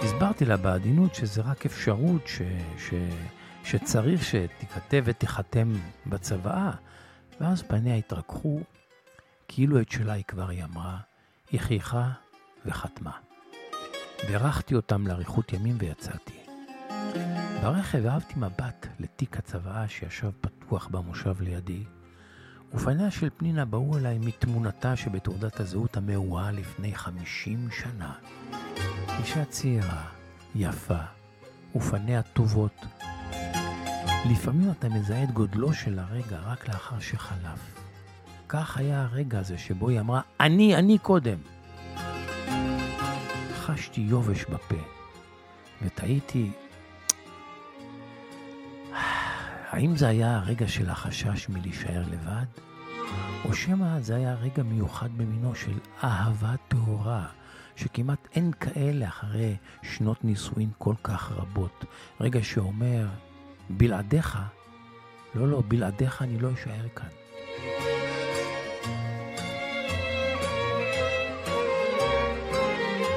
הסברתי 0.03 0.45
לה 0.45 0.57
בעדינות 0.57 1.15
שזה 1.15 1.43
רק 1.43 1.67
אפשרות 1.67 2.27
ש, 2.27 2.43
ש, 2.79 2.95
שצריך 3.65 4.25
שתיכתב 4.25 5.03
ותיחתם 5.05 5.73
בצוואה, 6.07 6.71
ואז 7.41 7.63
פניה 7.63 7.95
התרככו, 7.95 8.61
כאילו 9.49 9.81
את 9.81 9.91
שלה 9.91 10.13
היא 10.13 10.25
כבר 10.25 10.49
היא 10.49 10.65
אמרה, 10.65 10.97
היא 11.51 11.61
חייכה 11.61 12.11
וחתמה. 12.67 13.13
בירכתי 14.29 14.75
אותם 14.75 15.07
לאריכות 15.07 15.53
ימים 15.53 15.77
ויצאתי. 15.79 16.39
ברכב 17.63 18.07
אהבתי 18.07 18.35
מבט 18.37 18.87
לתיק 18.99 19.37
הצוואה 19.37 19.89
שישב 19.89 20.31
פתוח 20.41 20.64
במושב 20.91 21.41
לידי, 21.41 21.85
ופניה 22.75 23.11
של 23.11 23.29
פנינה 23.37 23.65
באו 23.65 23.99
אליי 23.99 24.19
מתמונתה 24.19 24.97
שבתעודת 24.97 25.61
הזהות 25.61 25.97
המאוהה 25.97 26.53
לפני 26.53 26.95
חמישים 26.95 27.69
שנה. 27.71 28.13
אישה 29.19 29.45
צעירה, 29.45 30.05
יפה, 30.55 31.01
ופניה 31.77 32.23
טובות. 32.23 32.87
לפעמים 34.31 34.71
אתה 34.71 34.89
מזהה 34.89 35.25
את 35.25 35.31
גודלו 35.31 35.73
של 35.73 35.99
הרגע 35.99 36.39
רק 36.39 36.69
לאחר 36.69 37.01
שחלף. 37.01 37.75
כך 38.49 38.77
היה 38.77 39.03
הרגע 39.03 39.39
הזה 39.39 39.59
שבו 39.59 39.89
היא 39.89 40.01
אמרה, 40.01 40.21
אני, 40.41 40.77
אני 40.77 40.99
קודם. 40.99 41.39
חשתי 43.55 44.01
יובש 44.01 44.45
בפה, 44.45 44.83
ותהיתי, 45.83 46.51
האם 49.75 49.97
זה 49.97 50.09
היה 50.09 50.37
הרגע 50.37 50.69
של 50.69 50.91
החשש 50.91 51.49
מלהישאר 51.49 52.03
לבד? 52.11 52.45
או 53.45 53.55
שמא 53.55 54.01
זה 54.01 54.17
היה 54.17 54.35
רגע 54.35 54.63
מיוחד 54.63 55.09
במינו 55.17 55.55
של 55.55 55.79
אהבה 56.05 56.55
טהורה, 56.69 57.27
שכמעט 57.77 58.29
אין 58.35 58.51
כאלה 58.61 59.09
אחרי 59.09 59.57
שנות 59.83 60.25
נישואין 60.25 60.71
כל 60.79 60.95
כך 61.03 61.33
רבות. 61.33 61.85
רגע 62.21 62.43
שאומר, 62.43 63.07
בלעדיך, 63.71 64.39
לא, 65.35 65.49
לא, 65.49 65.63
בלעדיך 65.69 66.23
אני 66.23 66.39
לא 66.39 66.49
אשאר 66.55 66.89
כאן. 66.95 67.09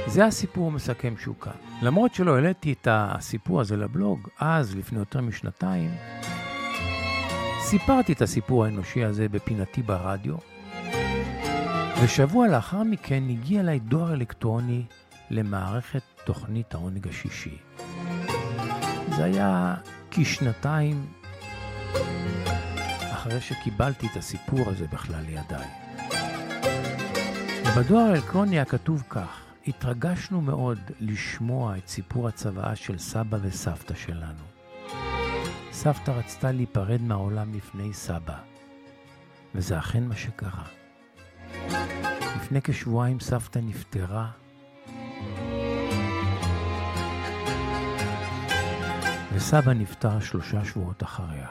זה 0.08 0.26
הסיפור 0.26 0.68
המסכם 0.68 1.14
שהוא 1.20 1.36
כאן. 1.42 1.52
למרות 1.82 2.14
שלא 2.14 2.36
העליתי 2.36 2.74
את 2.74 2.88
הסיפור 2.92 3.62
הזה 3.62 3.78
לבלוג, 3.78 4.28
אז, 4.40 4.76
לפני 4.76 5.00
יותר 5.00 5.22
משנתיים, 5.22 5.92
סיפרתי 7.70 8.14
את 8.14 8.22
הסיפור 8.22 8.66
האנושי 8.66 9.04
הזה 9.04 9.30
בפינתי 9.30 9.82
ברדיו, 9.82 10.36
ושבוע 12.04 12.48
לאחר 12.48 12.84
מכן 12.84 13.24
הגיע 13.30 13.62
אליי 13.62 13.80
דואר 13.80 14.14
אלקטרוני 14.14 14.84
למערכת 15.30 16.02
תוכנית 16.26 16.74
העונג 16.74 17.08
השישי. 17.08 17.58
זה 19.16 19.24
היה 19.24 19.76
כשנתיים 20.12 21.06
אחרי 23.14 23.42
שקיבלתי 23.42 24.08
את 24.12 24.18
הסיפור 24.18 24.70
הזה 24.70 24.88
בכלל 24.88 25.22
לידיי. 25.26 25.68
בדואר 27.78 28.02
האלקטרוני 28.02 28.56
היה 28.56 28.66
כתוב 28.66 29.04
כך: 29.10 29.42
התרגשנו 29.68 30.42
מאוד 30.42 30.80
לשמוע 31.00 31.78
את 31.78 31.88
סיפור 31.88 32.28
הצוואה 32.28 32.76
של 32.76 32.98
סבא 32.98 33.38
וסבתא 33.42 33.94
שלנו. 33.96 34.44
סבתא 35.80 36.12
רצתה 36.12 36.52
להיפרד 36.52 37.02
מהעולם 37.02 37.54
לפני 37.54 37.94
סבא, 37.94 38.38
וזה 39.56 39.80
אכן 39.80 40.04
מה 40.04 40.16
שקרה. 40.16 40.64
לפני 42.36 42.62
כשבועיים 42.64 43.20
סבתא 43.20 43.60
נפטרה, 43.60 44.32
וסבא 49.34 49.74
נפטר 49.74 50.20
שלושה 50.20 50.66
שבועות 50.66 51.04
אחריה. 51.04 51.48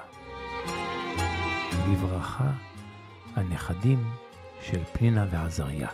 בברכה, 1.88 2.50
הנכדים 3.36 4.10
של 4.62 4.84
פנינה 4.92 5.26
ועזריה. 5.30 5.88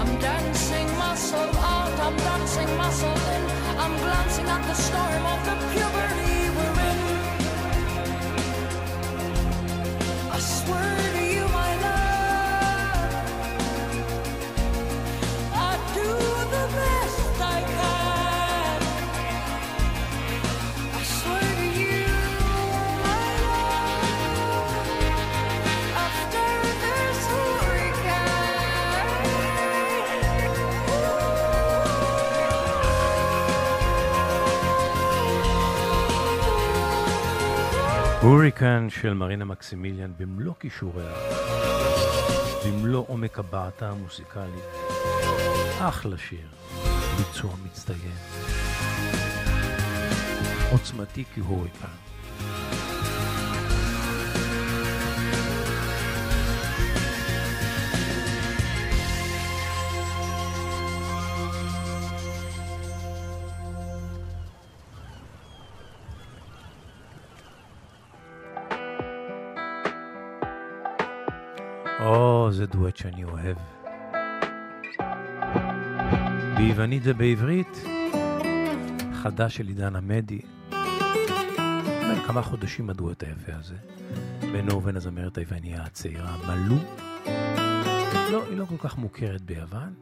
I'm 0.00 0.18
dancing 0.18 0.88
myself 0.98 1.56
out, 1.56 2.00
I'm 2.00 2.16
dancing 2.16 2.76
myself 2.76 3.28
in. 3.36 3.42
I'm 3.78 3.96
glancing 3.98 4.48
at 4.48 4.62
the 4.66 4.74
storm 4.74 5.26
of 5.26 5.44
the 5.46 5.54
puberty 5.72 6.49
הוריקן 38.22 38.86
של 38.90 39.14
מרינה 39.14 39.44
מקסימיליאן 39.44 40.12
במלוא 40.18 40.54
כישוריה, 40.60 41.12
במלוא 42.66 43.04
עומק 43.08 43.38
הבעתה 43.38 43.90
המוסיקלית. 43.90 44.64
אחלה 45.78 46.18
שיר, 46.18 46.48
ביצוע 47.18 47.50
מצטיין. 47.64 48.16
עוצמתי 50.72 51.24
כהוריקן. 51.34 52.09
אוהב. 73.44 73.56
ביוונית 76.56 77.02
זה 77.02 77.14
בעברית, 77.14 77.82
חדש 79.12 79.56
של 79.56 79.66
עידן 79.66 79.96
עמדי. 79.96 80.40
כמה 82.26 82.42
חודשים 82.42 82.90
הדואט 82.90 83.22
היפה 83.22 83.52
הזה, 83.58 83.74
בינו 84.52 84.76
ובין 84.76 84.96
הזמרת 84.96 85.38
היווניה 85.38 85.82
הצעירה 85.82 86.36
מלו. 86.48 86.76
לא, 88.32 88.44
היא 88.50 88.58
לא 88.58 88.64
כל 88.64 88.76
כך 88.78 88.98
מוכרת 88.98 89.42
ביוון. 89.42 89.94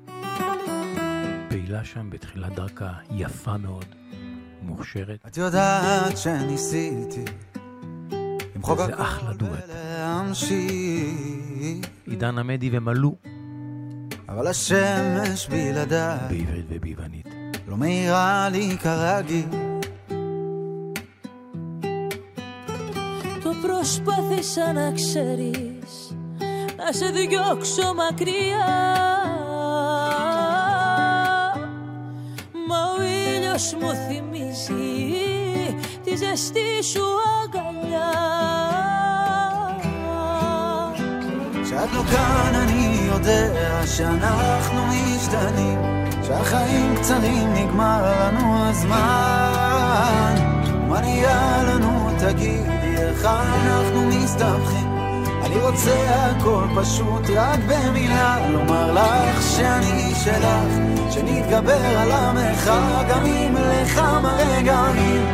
פעילה 1.48 1.84
שם 1.84 2.10
בתחילת 2.10 2.54
דרכה 2.54 2.92
יפה 3.10 3.56
מאוד, 3.56 3.84
מוכשרת. 4.62 5.26
את 5.26 5.36
יודעת 5.36 6.16
שניסיתי 6.16 7.24
למחוק 8.56 8.80
הכל. 8.80 9.44
ולהמשיך 9.68 10.66
עידן 12.06 12.38
עמדי 12.38 12.70
ומלו, 12.72 13.16
אבל 14.37 14.47
השמש 14.47 15.47
בלעדיי 15.47 16.17
בעברית 16.29 16.65
וביוונית. 16.69 17.27
לא 17.67 17.77
מאירה 17.77 18.49
לי 18.51 18.77
כרגיל 18.81 19.47
Το 23.43 23.51
προσπάθησα 23.61 24.73
να 24.73 24.91
ξέρεις 24.91 26.15
Να 26.77 26.91
σε 26.91 27.05
διώξω 27.05 27.93
μακριά 27.93 28.67
Μα 32.67 32.91
ο 32.97 33.03
ήλιος 33.03 33.73
μου 33.73 33.91
θυμίζει 33.93 35.15
Τη 36.03 36.15
ζεστή 36.15 36.83
σου 36.83 37.03
αγκαλιά 37.43 38.11
כשאת 41.78 41.92
לא 41.92 42.02
כאן 42.02 42.54
אני 42.54 42.98
יודע 43.06 43.86
שאנחנו 43.86 44.86
משתנים 44.86 45.78
שהחיים 46.22 46.96
קצרים 46.96 47.54
נגמר 47.54 48.02
לנו 48.02 48.68
הזמן. 48.68 50.34
מה 50.88 51.00
נהיה 51.00 51.62
לנו? 51.62 52.10
תגידי 52.18 52.96
איך 52.96 53.24
אנחנו 53.24 54.08
מסתבכים? 54.08 54.88
אני 55.42 55.56
רוצה 55.56 55.94
הכל 56.08 56.64
פשוט 56.76 57.30
רק 57.36 57.60
במילה 57.68 58.48
לומר 58.50 58.92
לך 58.92 59.42
שאני 59.42 60.14
שלך 60.24 60.72
שנתגבר 61.10 61.98
על 61.98 62.12
המרחק 62.12 63.08
גם 63.10 63.26
אם 63.26 63.54
לכמה 63.54 64.36
רגעים. 64.36 65.26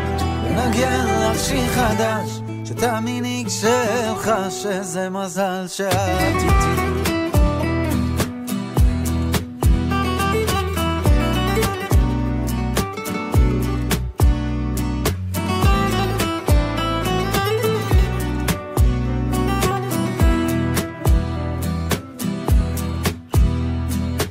ונגן 0.45 1.07
לך 1.07 1.41
שיר 1.41 1.69
חדש 1.69 2.41
שתאמיני 2.65 3.34
כשאלך 3.47 4.31
שזה 4.51 5.11
מזל 5.11 5.65
שאת 5.69 5.95
איתי. 6.27 6.75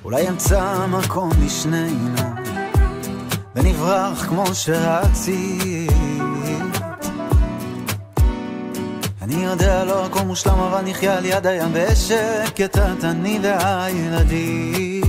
אולי 0.04 0.30
אמצא 0.30 0.86
מקום 0.88 1.30
לשנינו 1.46 2.22
ונברח 3.56 4.26
כמו 4.26 4.46
שרצית 4.54 6.13
אני 9.33 9.45
יודע 9.45 9.85
לא 9.85 10.05
הכל 10.05 10.21
מושלם 10.21 10.59
אבל 10.59 10.81
נחיה 10.85 11.17
על 11.17 11.25
יד 11.25 11.47
הים 11.47 11.73
בשקט 11.73 12.79
את 12.79 13.05
אני 13.05 13.41
והילדים 13.43 15.09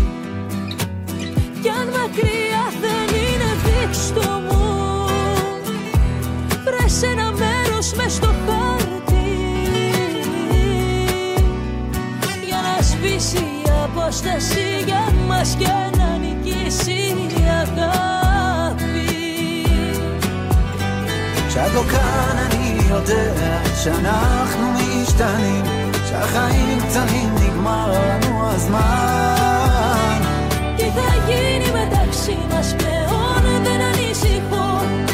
Κι 1.62 1.70
αν 1.70 1.88
μακριά 1.88 2.66
δεν 2.82 3.16
είναι 3.16 3.52
δείξτο 3.66 4.22
μου 4.22 5.06
Βρες 6.64 7.04
ένα 7.04 7.32
μέρος 7.32 7.94
μες 7.94 8.14
στο 8.14 8.28
χάρτη 8.28 9.30
Για 12.46 12.58
να 12.62 12.82
σβήσει 12.82 13.38
η 13.38 13.70
απόσταση 13.84 14.84
για 14.86 15.14
μας 15.28 15.56
και 15.60 15.98
να 15.98 16.18
νικήσει 16.18 16.92
η 16.92 17.44
αγάπη 17.62 18.90
כשאת 21.48 21.74
לא 21.74 21.82
כאן 21.92 22.38
אני 22.46 22.53
יודע 22.94 23.62
שאנחנו 23.84 24.66
משתנים 24.74 25.64
שהחיים 26.10 26.80
קצרים 26.80 27.30
נגמר 27.36 27.88
לנו 27.92 28.50
הזמן 28.50 30.20
Τι 30.78 30.84
θα 30.84 31.10
γίνει 31.28 31.70
μεταξύ 31.80 32.38
μας 32.52 32.76
πλέον 32.78 33.64
δεν 33.64 33.82
ανησυχώ 33.92 34.70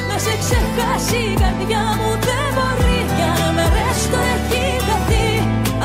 Να 0.10 0.18
σε 0.26 0.34
ξεχάσει 0.42 1.20
η 1.32 1.36
καρδιά 1.42 1.86
μου 2.00 2.12
δεν 2.28 2.48
μπορεί 2.56 3.00
Κι 3.16 3.26
αν 3.34 3.54
με 3.56 3.66
ρέστο 3.76 4.20
έχει 4.34 4.66
χαθεί 4.88 5.30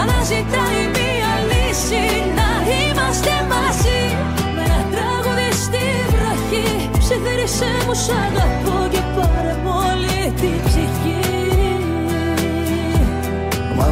Αναζητάει 0.00 0.82
μία 0.96 1.32
λύση 1.50 2.04
να 2.38 2.50
είμαστε 2.76 3.34
μαζί 3.52 4.02
Με 4.54 4.62
ένα 4.66 4.80
τραγούδι 4.92 5.50
στη 5.64 5.84
βροχή 6.12 6.68
Ψιθύρισε 6.98 7.70
μου 7.86 7.94
σ' 8.04 8.12
αγαπώ 8.24 8.78
και 8.92 9.02
πάρε 9.14 9.54
μου 9.62 9.72
όλη 9.88 10.32
την 10.40 10.56
ψυχή 10.66 11.00
אומר 11.02 11.03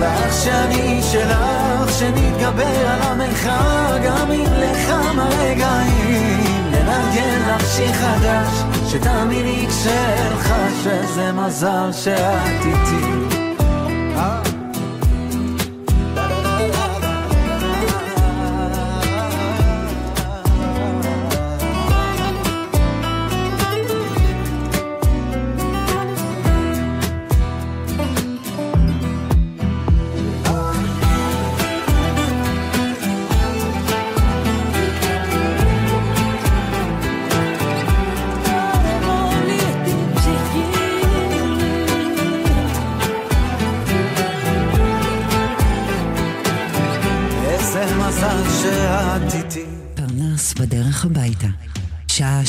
לך 0.03 0.43
שאני 0.43 1.01
שלך, 1.11 1.99
שנתגבר 1.99 2.87
על 2.87 3.01
המרחק 3.01 4.01
גם 4.05 4.31
אם 4.31 4.53
לכמה 4.53 5.29
רגעים 5.29 6.71
ננגן 6.71 7.41
לך 7.47 7.67
שיר 7.75 7.93
חדש, 7.93 8.63
שתאמיני 8.87 9.67
כשאלך 9.69 10.53
שזה 10.83 11.31
מזל 11.31 11.91
שאת 11.91 12.65
איתי. 12.65 13.32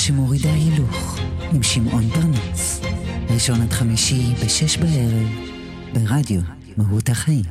שמורידה 0.07 0.53
הילוך 0.53 1.19
עם 1.53 1.63
שמעון 1.63 2.09
פרנס. 2.11 2.81
ראשון 3.31 3.63
עד 3.63 3.73
חמישי 3.73 4.35
בשש 4.45 4.77
בערב 4.77 5.29
ברדיו 5.93 6.41
מהות 6.77 7.09
החיים. 7.09 7.45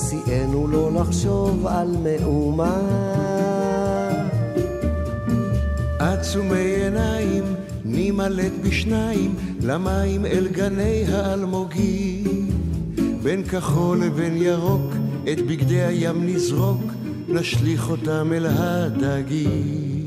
יסיענו 0.00 0.66
לא 0.68 0.92
לחשוב 0.92 1.66
על 1.66 1.88
מאומה. 2.02 2.80
עצומי 5.98 6.58
עיניים 6.58 7.44
נימלט 7.84 8.52
בשניים 8.62 9.34
למים 9.62 10.26
אל 10.26 10.48
גני 10.52 11.04
האלמוגים. 11.12 12.50
בין 13.22 13.44
כחול 13.44 14.04
לבין 14.04 14.36
ירוק 14.36 14.94
את 15.32 15.40
בגדי 15.40 15.82
הים 15.82 16.26
נזרוק 16.26 16.82
נשליך 17.28 17.90
אותם 17.90 18.32
אל 18.32 18.46
הדגים 18.46 19.99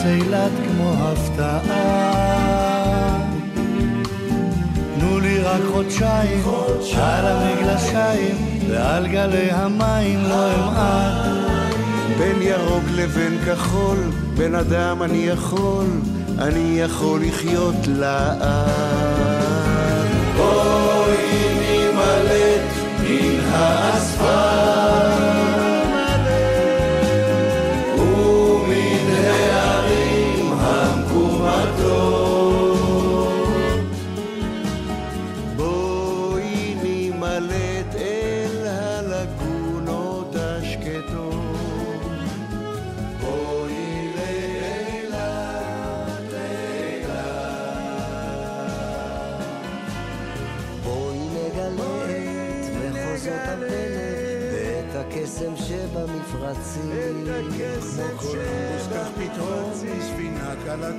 מפרץ 0.00 0.06
אילת 0.06 0.50
כמו 0.66 0.94
הפתעה. 0.98 1.60
תנו 4.98 5.20
לי 5.20 5.38
רק 5.38 5.60
חודשיים, 5.72 6.42
על 6.96 7.26
המגלשיים 7.26 8.36
ועל 8.68 9.06
גלי 9.06 9.50
המים 9.50 10.24
לא 10.24 10.54
אמעט. 10.54 11.74
בין 12.18 12.42
ירוק 12.42 12.84
לבין 12.94 13.38
כחול, 13.46 13.98
בן 14.36 14.54
אדם 14.54 15.02
אני 15.02 15.26
יכול, 15.26 15.86
אני 16.38 16.80
יכול 16.80 17.20
לחיות 17.24 17.86
לאט. 17.86 19.00
מן 23.02 23.40
האספלט 23.52 24.79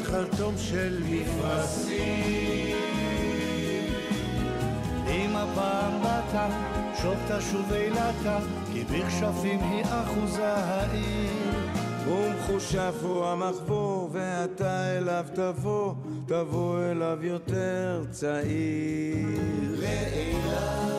חרטום 0.03 0.53
של 0.57 1.03
מפרשים. 1.09 2.77
אם 5.07 5.35
הפעם 5.35 6.01
באת, 6.03 6.41
שוב 7.01 7.15
תשוב 7.27 7.73
אילתה, 7.73 8.39
כי 8.73 8.83
בכשפים 8.83 9.59
היא 9.59 9.83
אחוזה 9.85 10.53
העיר. 10.53 11.31
ומחושב 12.07 12.93
הוא 13.01 13.25
המחבור, 13.25 14.09
ואתה 14.11 14.97
אליו 14.97 15.25
תבוא, 15.35 15.93
תבוא 16.25 16.83
אליו 16.83 17.17
יותר 17.21 18.03
צעיר. 18.11 19.39
לאילת 19.79 20.91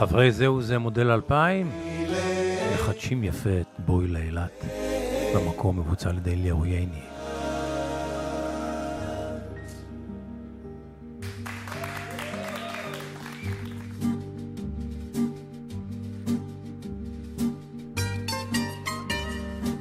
חברי 0.00 0.32
זהו 0.32 0.62
זה 0.62 0.78
מודל 0.78 1.10
2000 1.10 1.70
מחדשים 2.74 3.24
יפה 3.24 3.50
את 3.60 3.66
בואי 3.78 4.06
לאילת 4.06 4.64
במקום 5.34 5.78
מבוצע 5.78 6.10
על 6.10 6.16
ידי 6.16 6.32
אליהו 6.32 6.66
ייני. 6.66 7.00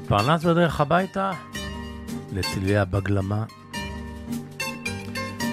פרנס 0.07 0.43
בדרך 0.43 0.81
הביתה 0.81 1.31
לצלילי 2.31 2.77
הבגלמה 2.77 3.45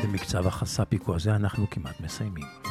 במקצב 0.05 0.47
החספיקו 0.47 1.15
הזה 1.15 1.37
אנחנו 1.37 1.71
כמעט 1.71 2.01
מסיימים. 2.01 2.66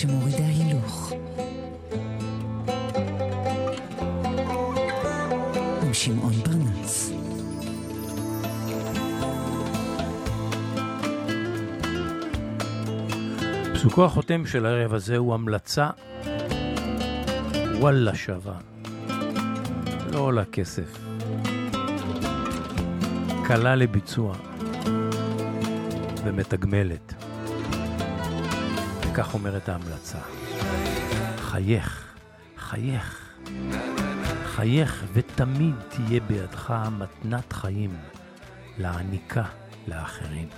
שמורידה 0.00 0.46
הילוך. 0.46 1.12
עם 5.82 5.94
שמעון 5.94 6.32
פרנס. 6.32 7.12
פסוקו 13.74 14.04
החותם 14.04 14.46
של 14.46 14.66
הערב 14.66 14.94
הזה 14.94 15.16
הוא 15.16 15.34
המלצה 15.34 15.90
וואלה 17.80 18.14
שווה. 18.14 18.58
לא 20.12 20.18
עולה 20.18 20.44
כסף. 20.44 20.98
קלה 23.44 23.76
לביצוע 23.76 24.34
ומתגמלת. 26.24 27.17
וכך 29.18 29.34
אומרת 29.34 29.68
ההמלצה: 29.68 30.18
חייך, 31.38 32.14
חייך, 32.58 33.28
חייך 34.46 35.04
ותמיד 35.12 35.74
תהיה 35.88 36.20
בידך 36.20 36.74
מתנת 36.98 37.52
חיים 37.52 37.96
להעניקה 38.78 39.42
לאחרים. 39.88 40.48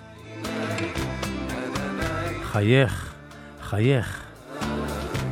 חייך, 2.43 3.15
חייך, 3.63 4.23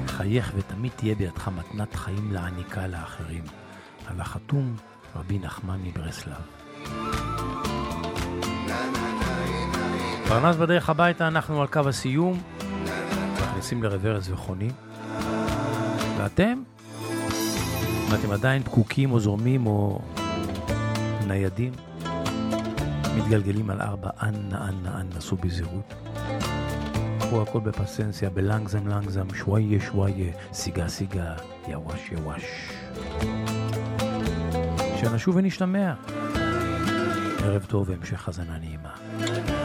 חייך 0.06 0.52
ותמיד 0.56 0.92
תהיה 0.96 1.14
בידך 1.14 1.48
מתנת 1.48 1.94
חיים 1.94 2.32
להעניקה 2.32 2.86
לאחרים. 2.86 3.44
על 4.06 4.20
החתום 4.20 4.76
רבי 5.16 5.38
נחמן 5.38 5.78
מברסלב. 5.84 6.42
פרנס 10.28 10.56
בדרך 10.56 10.90
הביתה, 10.90 11.28
אנחנו 11.28 11.60
על 11.60 11.66
קו 11.66 11.88
הסיום, 11.88 12.40
מכניסים 13.58 13.82
לרוורס 13.82 14.28
וחונים. 14.30 14.70
ואתם? 16.18 16.62
אם 18.08 18.14
אתם 18.14 18.30
עדיין 18.30 18.62
פקוקים 18.62 19.12
או 19.12 19.20
זורמים 19.20 19.66
או 19.66 20.00
ניידים, 21.26 21.72
מתגלגלים 23.16 23.70
על 23.70 23.80
ארבע, 23.80 24.10
אנה 24.22 24.68
אנה 24.68 25.00
אנה, 25.00 25.16
נסו 25.16 25.36
בזהירות. 25.36 25.94
קחו 27.18 27.42
הכל 27.42 27.60
בפסנסיה, 27.60 28.30
בלנגזם 28.30 28.88
לנגזם, 28.88 29.34
שוואיה 29.34 29.80
שוואיה, 29.80 30.32
סיגה 30.52 30.88
סיגה, 30.88 31.34
יווש 31.68 32.12
יווש. 32.12 32.72
שנשוב 35.00 35.36
ונשתמע. 35.36 35.94
ערב 37.44 37.64
טוב 37.68 37.88
והמשך 37.88 38.28
האזנה 38.28 38.58
נעימה. 38.58 39.57